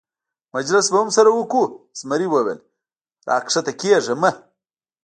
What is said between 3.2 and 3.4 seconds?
را